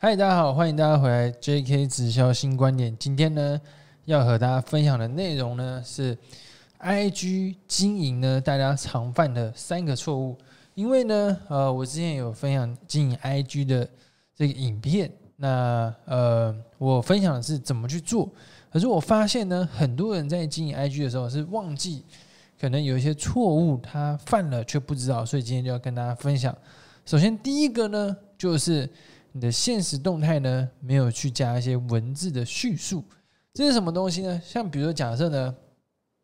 [0.00, 1.88] 嗨，大家好，欢迎大家回来 J.K.
[1.88, 2.96] 直销新观点。
[2.96, 3.60] 今天呢，
[4.04, 6.16] 要和大家分享的内容呢是
[6.76, 7.56] I.G.
[7.66, 10.38] 经营呢大家常犯的三个错误。
[10.76, 13.64] 因为呢，呃，我之前有分享经营 I.G.
[13.64, 13.90] 的
[14.36, 18.30] 这个影片，那呃，我分享的是怎么去做。
[18.70, 21.02] 可是我发现呢，很多人在经营 I.G.
[21.02, 22.04] 的时候是忘记，
[22.60, 26.56] 可能有一些错误他犯了却不知道，所以今天就要跟大家分享。
[27.04, 28.88] 首先第一个呢，就是
[29.32, 33.04] 你的现实动态呢没有去加一些文字的叙述，
[33.54, 34.40] 这是什么东西呢？
[34.44, 35.54] 像比如说假设呢，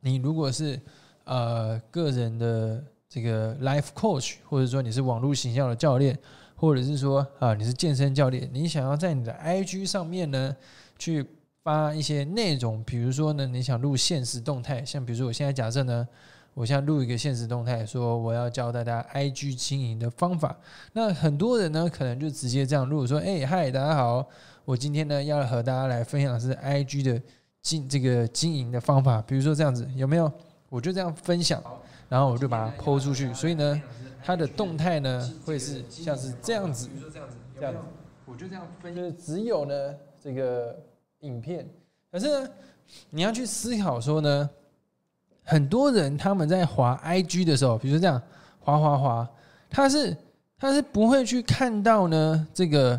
[0.00, 0.80] 你如果是
[1.24, 6.18] 呃个人的这个 life coach，或者说你是网络形象的教练，
[6.54, 10.56] 或者是说啊你是健身教练，你想要在你的 IG 上面呢
[10.98, 11.26] 去
[11.62, 16.06] 发一些内容，比如说呢你想录现实动态，像比如说我现在假设呢。
[16.54, 20.54] 我现在录一个现实动态，说我要教大家 IG 经营的方法。
[20.92, 24.26] 那很多人呢，可能就直接这样录，说：“哎，嗨，大家好，
[24.66, 27.22] 我今天呢要和大家来分享的是 IG 的
[27.62, 29.22] 经这个经营的方法。
[29.22, 30.30] 比如说这样子，有没有？
[30.68, 31.62] 我就这样分享，
[32.10, 33.32] 然后我就把它抛出去。
[33.32, 33.82] 所以呢，
[34.22, 37.78] 它的动态呢会是像是这样子，比如说这样子，这样子，
[38.26, 40.78] 我就这样分，就是只有呢这个
[41.20, 41.66] 影片。
[42.10, 42.50] 可是呢，
[43.08, 44.50] 你要去思考说呢。
[45.44, 48.20] 很多人他们在滑 IG 的时候，比如说这样
[48.60, 49.28] 滑滑滑，
[49.68, 50.16] 他是
[50.56, 52.46] 他是不会去看到呢。
[52.54, 52.98] 这个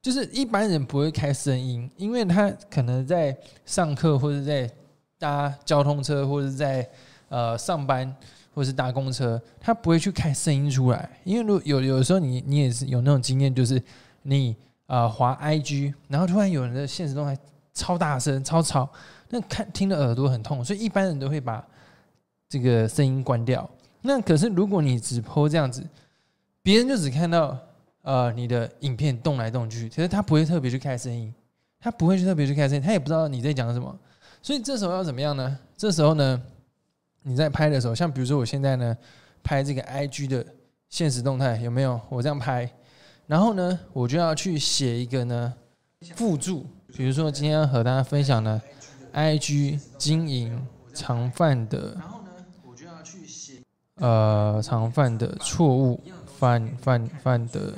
[0.00, 4.70] 就是一般人不会开声音，因为他可能在上课或者在
[5.18, 6.88] 搭交通车或者在
[7.28, 8.14] 呃上班
[8.54, 11.10] 或是搭公车，他不会去开声音出来。
[11.24, 13.82] 因为如有有时候你你也是有那种经验，就是
[14.22, 14.54] 你
[14.86, 17.36] 啊滑 IG，然后突然有人的现实动态
[17.74, 18.88] 超大声超吵，
[19.30, 21.64] 那看听的耳朵很痛，所以一般人都会把。
[22.52, 23.66] 这个声音关掉。
[24.02, 25.82] 那可是如果你只播这样子，
[26.62, 27.58] 别人就只看到
[28.02, 31.32] 呃你的影片动来动去，其实他不会特别去开声音，
[31.80, 33.98] 他不会去特别去开声音，他也不知道你在讲什么。
[34.42, 35.58] 所以这时候要怎么样呢？
[35.78, 36.42] 这时候呢，
[37.22, 38.94] 你在拍的时候，像比如说我现在呢
[39.42, 40.44] 拍这个 IG 的
[40.90, 41.98] 现实动态，有没有？
[42.10, 42.70] 我这样拍，
[43.26, 45.54] 然后呢，我就要去写一个呢
[46.14, 48.60] 附注，比如说今天要和大家分享的
[49.14, 50.60] IG 经营
[50.92, 51.96] 常犯的。
[54.02, 57.72] 呃，常犯的错误，犯犯犯的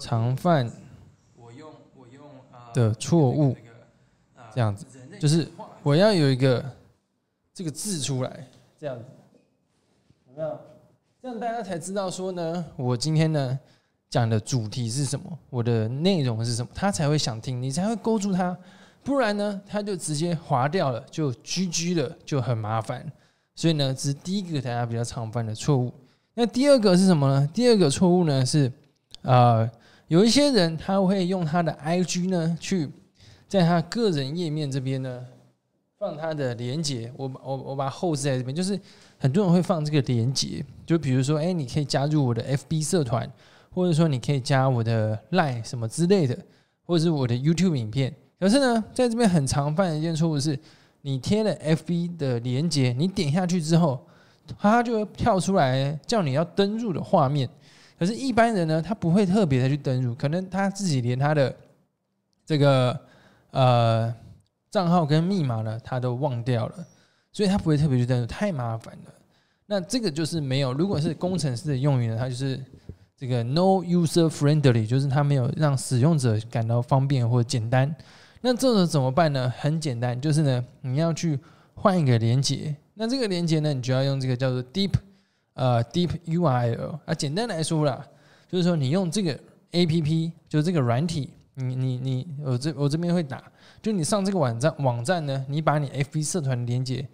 [0.00, 0.70] 常犯
[2.72, 3.54] 的错误，
[4.54, 4.86] 这样子，
[5.20, 5.46] 就是
[5.82, 6.64] 我要有一个
[7.52, 9.04] 这个字出来，这样子，
[10.34, 10.58] 那
[11.20, 13.58] 这样大家才知道说呢，我今天呢
[14.08, 18.56] 讲的主题是什么，我的内容是什么，他才会想听，你才会勾住他，
[19.04, 23.12] 不然呢，他就直接划掉了，就 GG 了，就很麻烦。
[23.58, 25.92] 所以呢，这是第一个大家比较常犯的错误。
[26.34, 27.50] 那第二个是什么呢？
[27.52, 28.72] 第二个错误呢是，
[29.22, 29.68] 呃，
[30.06, 32.88] 有一些人他会用他的 IG 呢，去
[33.48, 35.26] 在他个人页面这边呢
[35.98, 37.12] 放他的连接。
[37.16, 38.78] 我我我把后置在这边，就是
[39.18, 43.28] 很多人会放这个连接，就比如说，哎，你可以加入我的 FB 社团，
[43.72, 46.38] 或者说你可以加我的 Line 什么之类的，
[46.84, 48.14] 或者是我的 YouTube 影片。
[48.38, 50.56] 可是呢，在这边很常犯的一件错误是。
[51.02, 54.04] 你贴了 FB 的连接，你点下去之后，
[54.58, 57.48] 它就会跳出来叫你要登入的画面。
[57.98, 61.54] 可是，一般人呢，他不会特别的去登入，可能他自己连他的
[62.46, 62.96] 这个
[63.50, 64.14] 呃
[64.70, 66.86] 账号跟密码呢，他都忘掉了，
[67.32, 69.12] 所以他不会特别去登入，太麻烦了。
[69.66, 72.58] 那这个就是没有，如果是工程师的用语呢，它就是
[73.16, 77.92] 这个 no user friendly，就是它没有让使用者感到方便或简单。
[78.40, 79.52] 那这种怎么办呢？
[79.58, 81.38] 很简单，就是呢，你要去
[81.74, 82.74] 换一个连接。
[82.94, 84.92] 那这个连接呢，你就要用这个叫做 Deep，
[85.54, 86.98] 呃，Deep URL。
[87.04, 88.04] 啊，简单来说啦，
[88.48, 89.38] 就是说你用这个
[89.72, 93.42] APP，就是这个软体，你你你，我这我这边会打，
[93.82, 97.06] 就你上这个网站网站呢，你把你 FB 社团连接，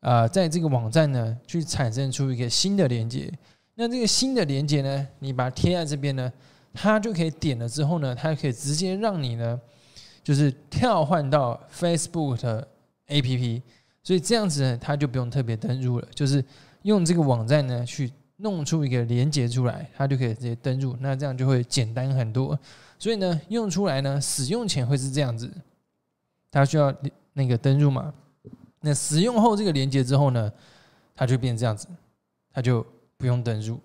[0.00, 3.32] 啊，在这个网站呢，去产生出一个新的连接。
[3.74, 6.32] 那这个新的连接呢，你把它贴在这边呢，
[6.74, 9.60] 它就可以点了之后呢，它可以直接让你呢。
[10.22, 12.68] 就是跳换到 Facebook 的
[13.08, 13.60] APP，
[14.02, 16.44] 所以这样子呢，他就不用特别登入了，就是
[16.82, 22.58] 用这个网站呢去弄出一个连接出来，他就可以直接登入，那这样就会简单很多。
[22.98, 25.50] 所以呢，用出来呢，使用前会是这样子，
[26.50, 26.94] 他需要
[27.32, 28.14] 那个登入嘛？
[28.80, 30.52] 那使用后这个连接之后呢，
[31.14, 31.86] 它就变这样子，
[32.52, 32.84] 它就
[33.16, 33.78] 不用登入。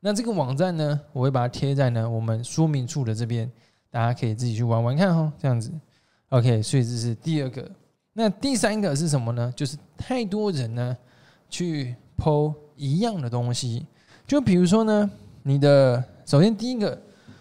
[0.00, 3.50] 那这个网站呢，我会把它贴在呢我们说明处的这边。
[3.90, 5.72] 大家可以自己去玩玩看哈，这样子
[6.28, 6.62] ，OK。
[6.62, 7.70] 所以这是第二个。
[8.12, 9.52] 那第三个是什么呢？
[9.56, 10.96] 就是太多人呢
[11.48, 13.86] 去剖一样的东西。
[14.26, 15.10] 就比如说呢，
[15.42, 16.96] 你的首先第一个，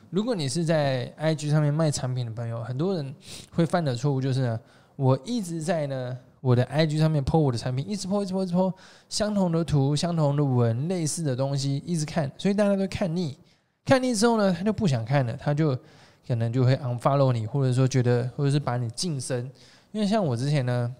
[0.09, 3.13] 如果你是在 IG 上面卖产品的朋友，很多人
[3.51, 4.59] 会犯的错误就是呢，
[4.95, 8.73] 我一直在呢我的 IG 上面 po 我的产品，一直剖一直 po 一直 po
[9.09, 13.37] 相同的图、相同的文、类似的东西，一直看，所以大家都看腻。
[13.85, 15.77] 看腻之后呢，他就不想看了，他就
[16.29, 19.49] 可能就会 unfollow 你，或者说觉得，或者是把你晋升。
[19.91, 20.95] 因为像我之前呢，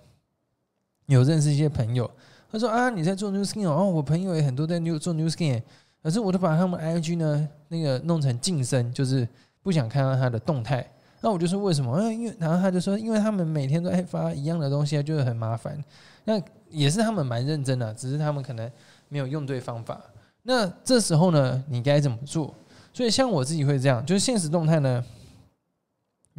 [1.06, 2.10] 有认识一些朋友，
[2.52, 5.62] 他说啊，你在做 New Skin 哦，我朋友也很多在 New 做 New Skin，
[6.02, 9.28] 可是我都把他们 IG 呢那个弄成晋升，就是
[9.62, 10.84] 不想看到他的动态。
[11.22, 11.94] 那我就说为什么？
[11.94, 15.78] 啊，因为然后他就说，因为他们每天都在发一样的东西，就是很麻烦。
[16.24, 18.72] 那也是他们蛮认真的，只是他们可能
[19.10, 20.02] 没有用对方法。
[20.42, 22.56] 那这时候呢，你该怎么做？
[22.92, 25.04] 所以像我自己会这样，就是现实动态呢，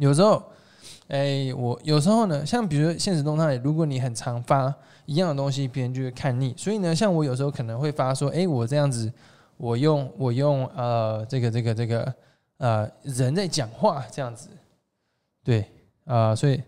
[0.01, 0.41] 有时候，
[1.09, 4.73] 哎，我有时候呢，像比如现实动态，如果你很常发
[5.05, 6.55] 一样的东西，别人就会看腻。
[6.57, 9.13] 所以呢，像我有时候可能会发说，哎，我这样子，
[9.57, 12.15] 我用我用呃这个这个这个
[12.57, 14.49] 呃人在讲话这样子。
[15.43, 15.71] 对，
[16.05, 16.59] 啊，所以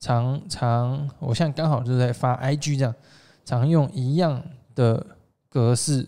[0.00, 2.92] 常常我现在刚好就是在发 IG 这样，
[3.44, 4.42] 常用一样
[4.74, 5.06] 的
[5.48, 6.02] 格式，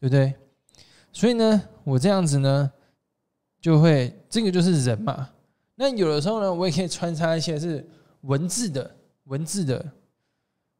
[0.00, 0.34] 对不对？
[1.12, 2.68] 所以呢，我这样子呢，
[3.60, 5.28] 就会这个就是人嘛。
[5.80, 7.86] 那有的时候呢，我也可以穿插一些是
[8.22, 8.90] 文字的
[9.26, 9.84] 文字的，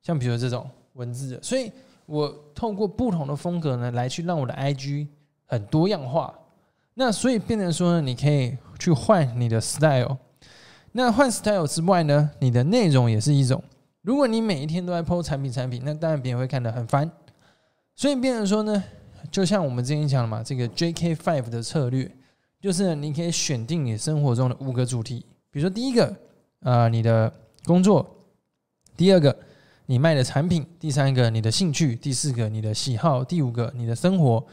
[0.03, 1.41] 像比如这种文字的。
[1.41, 1.71] 所以
[2.05, 5.07] 我透过不同的风格呢，来去让我的 IG
[5.47, 6.37] 很多样化。
[6.95, 10.19] 那所以变成说呢，你可以去换你的 style。
[10.91, 13.63] 那换 style 之外呢，你的内容也是一种。
[14.03, 17.09] 如果你每一天都在 PO 产品产品，那当然别人会看得很烦。
[17.95, 18.83] 所以变成说呢，
[19.31, 22.11] 就像我们之前讲的嘛，这个 JK Five 的策略，
[22.61, 25.25] 就是你可以选定你生活中的五个主题。
[25.51, 26.17] 比如说第一个，
[26.61, 27.33] 啊，你的
[27.65, 28.05] 工作；
[28.97, 29.37] 第二个，
[29.87, 34.45] 你卖的产品；第三个，你的兴趣；第四个，你的喜好；第五个，你的生活。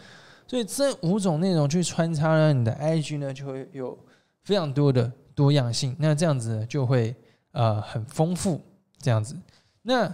[0.47, 3.97] 所以这五种内容去穿插呢，你的 IG 呢就会有
[4.43, 5.11] 非常多的。
[5.35, 7.13] 多样性，那这样子就会
[7.51, 8.61] 呃很丰富。
[8.99, 9.35] 这样子，
[9.81, 10.09] 那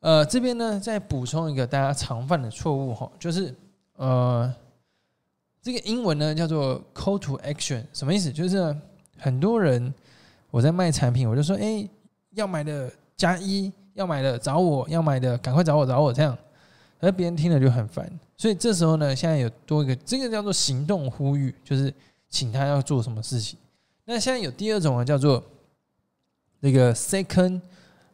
[0.00, 3.54] 呃这边呢再补充一个大家常犯的错误哈，就是
[3.96, 4.50] 呃
[5.62, 8.32] 这个英文呢叫做 call to action，什么意思？
[8.32, 8.74] 就是
[9.18, 9.92] 很多人
[10.50, 11.88] 我在卖产品，我就说哎
[12.30, 16.36] 要买的加一，要买的找我，要买的赶快找我找我这样，
[17.00, 18.10] 而别人听了就很烦。
[18.36, 21.92] 所以这时候呢，现在有多一个这个叫做行动呼吁，就是
[22.30, 23.58] 请他要做什么事情。
[24.06, 25.44] 那现在有第二种啊，叫做
[26.60, 27.60] 那个 second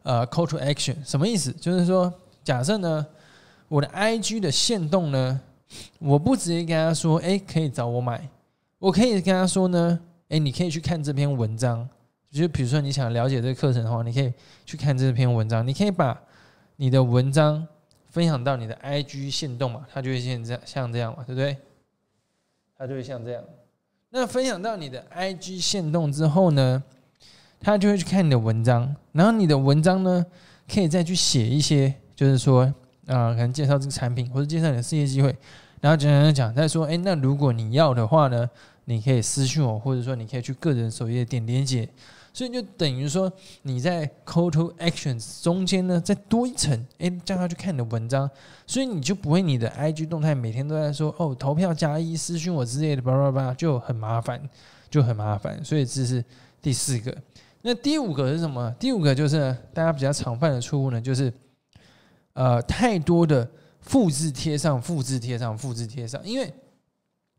[0.03, 1.51] 呃 call to action，什么意思？
[1.53, 2.13] 就是说，
[2.43, 3.05] 假设呢，
[3.69, 5.39] 我的 IG 的限动呢，
[5.99, 8.27] 我不直接跟他说，哎，可以找我买，
[8.79, 9.99] 我可以跟他说呢，
[10.29, 11.87] 哎，你可以去看这篇文章。
[12.29, 14.31] 就比如说你想了解这个课程的话，你可以
[14.65, 16.19] 去看这篇文章，你可以把
[16.75, 17.65] 你的文章
[18.09, 21.57] 分享到你的 IG 限动嘛，它就会现这像这样嘛，对不对？
[22.77, 23.43] 它就会像这样。
[24.09, 26.83] 那分享到你的 IG 线动之后呢，
[27.59, 30.25] 他就会去看你的文章，然后你的文章呢，
[30.71, 32.71] 可以再去写一些，就是说
[33.07, 35.35] 啊，可能介绍这个产品或者介绍你的事业机会，
[35.81, 38.47] 然后讲讲讲，再说，哎，那如果你要的话呢，
[38.85, 41.89] 你可以私信我，或者说你可以去个人首页点连接。
[42.33, 43.31] 所以就等于说，
[43.63, 48.29] 你在 call to actions 中间呢，再多一层，哎，叫他去看你的文章，
[48.67, 54.39] 所以你就不会你的 IG 动态每天都在说哦，投票加一，私信我之类的，叭叭叭，就很麻烦，
[54.87, 55.65] 就很麻烦。
[55.65, 56.23] 所以这是
[56.61, 57.15] 第四个。
[57.63, 58.71] 那第五个是什么？
[58.79, 61.33] 第五个就是大家比较常犯的错误呢，就是
[62.37, 63.49] 呃，太多的
[63.81, 66.53] 复制贴上，复制贴上，复制贴上，因为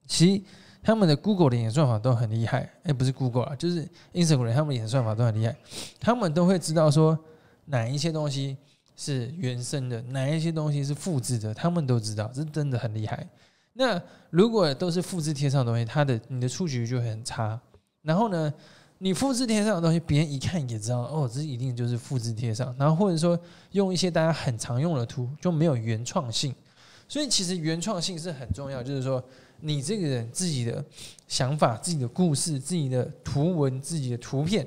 [0.06, 0.42] 其实。
[0.80, 5.54] 他们的 Google 的演算法都很厉害，哎，不是 Google 啊，就是 Instagram，他们演算法都很厉害，
[6.00, 7.18] 他们都会知道说
[7.66, 8.56] 哪一些东西
[8.96, 13.28] 是原生的，哪一些东西是复制的，他们都知道，这真的很厉害。
[13.74, 14.00] 那
[14.30, 17.60] 如果都是复制贴上的东西，它的你的触觉就很差。
[18.00, 18.54] 然后呢，
[18.98, 22.74] 你复制贴上的东西，别人一看也知道，哦，这一定就是复制贴上。
[22.78, 23.38] 然后或者说
[23.72, 26.54] 用一些大家很常用的图，就没有原创性。
[27.08, 29.22] 所以其实原创性是很重要，就是说。
[29.60, 30.84] 你这个人自己的
[31.26, 34.64] 想法、自己的故事、自己的图文、自己的图片，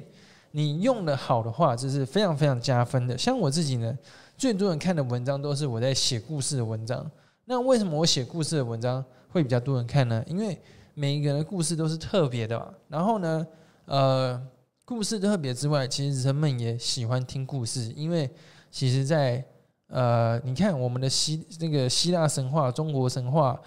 [0.51, 3.17] 你用的好的话，这是非常非常加分的。
[3.17, 3.97] 像我自己呢，
[4.37, 7.09] 最多人看的文章都是我在写故事的文章。
[7.45, 10.21] 那为什么我写故事的文章会比较多人看呢？
[10.27, 10.59] 因为
[10.93, 12.67] 每一个人的故事都是特别的嘛。
[12.89, 13.47] 然后呢，
[13.91, 14.41] 呃，
[14.85, 18.31] 故事特别之外，其实人们也喜欢听故事，因为
[18.71, 19.45] 其实，在
[19.87, 23.59] 呃，你看我们的希那个希腊神话、中国神话。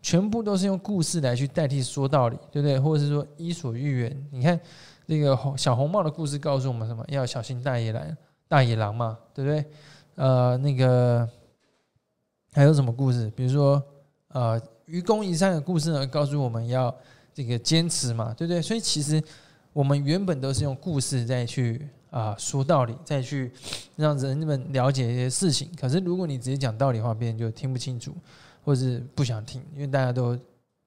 [0.00, 2.76] 全部都是用故事来去代替说道理，对不对？
[2.80, 4.28] 或者是说伊索寓言？
[4.32, 4.58] 你看
[5.06, 7.04] 那个小红帽的故事告诉我们什么？
[7.06, 8.16] 要小心大野狼，
[8.48, 9.64] 大野狼嘛，对不对？
[10.16, 11.28] 呃，那个
[12.52, 13.30] 还有什么故事？
[13.36, 13.80] 比如说，
[14.30, 16.92] 呃，愚公移山的故事呢，告诉我们要
[17.32, 18.60] 这个坚持嘛，对不对？
[18.60, 19.22] 所以其实
[19.72, 23.50] 我们原本都是用故事再去啊说道理，再去
[23.96, 25.70] 让人们了解一些事情。
[25.80, 28.14] 可是如果你直接讲道理的话，别人就听不清楚，
[28.64, 30.38] 或是不想听，因为大家都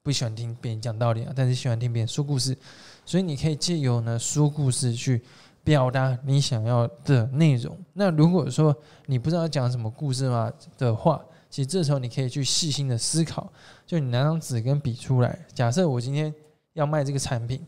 [0.02, 2.56] 不喜欢听别人讲道理啊，但是喜欢听别人说故事。
[3.04, 5.20] 所以你可以借由呢说故事去
[5.64, 7.76] 表达你想要的内容。
[7.92, 8.76] 那如果说
[9.06, 13.52] 你不知道讲什么故事嘛的话，其实这时候你可以去细心的思考，
[13.84, 15.36] 就你拿张纸跟笔出来。
[15.54, 16.32] 假设我今天
[16.76, 17.58] 要卖这个产品，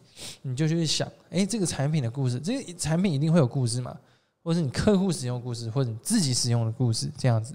[0.43, 3.97] 你就去想，哎，这个产品的故事，这个产品一定会有故事嘛，
[4.45, 7.55] 或是你客户使用故事，或者你自己使用的故事，这样子。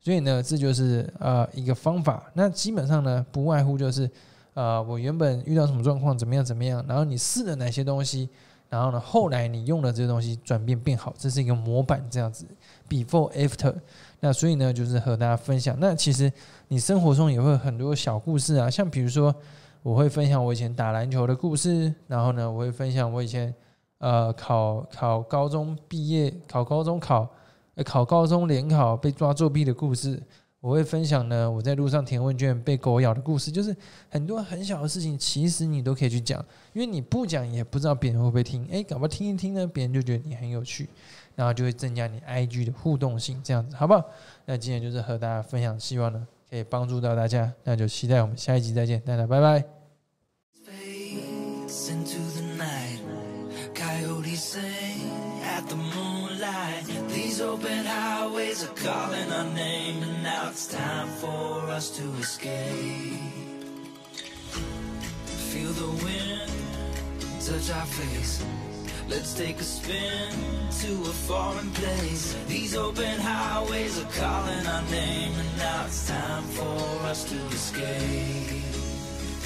[0.00, 2.28] 所以呢，这就是呃一个方法。
[2.34, 4.10] 那基本上呢，不外乎就是
[4.54, 8.28] 呃我原本遇到什么状况，怎么样怎么样，然后你试了哪些东西，
[8.68, 12.44] 然后呢后来你用了这些东西转变变好，这是一个模板这样子
[12.88, 13.72] ，before after。
[14.18, 15.76] 那所以呢，就是和大家分享。
[15.78, 16.32] 那其实
[16.66, 19.32] 你生活中也会很多小故事啊，像比如说，
[19.88, 23.54] 我会分享我以前打篮球的故事，然后呢，我会分享我以前
[24.00, 27.26] 呃考考高中毕业、考高中考
[27.74, 30.22] 呃考高中联考被抓作弊的故事。
[30.60, 33.74] 我会分享呢我在路上填问卷被狗咬的故事，就是
[34.10, 38.66] 很多很小的事情，其实你都可以去讲，因为你不讲也不知道别人会不会听。
[38.66, 40.86] 诶，搞不好听一听呢，别人就觉得你很有趣。
[41.34, 44.04] 然后就会增加你 IG 的互动性，这样子好不好？
[44.44, 47.50] 那今天就是和大家分享，希望呢可以帮助到大家。
[47.62, 49.77] 那就期待我们下一集再见，大家拜拜。
[51.88, 53.00] into the night.
[53.74, 55.10] Coyotes sing
[55.42, 56.84] at the moonlight.
[57.08, 63.20] These open highways are calling our name, and now it's time for us to escape.
[65.50, 66.52] Feel the wind
[67.48, 68.44] touch our face.
[69.08, 70.32] Let's take a spin
[70.82, 72.36] to a foreign place.
[72.46, 78.64] These open highways are calling our name, and now it's time for us to escape.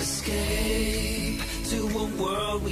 [0.00, 1.31] Escape
[1.72, 2.70] to a world we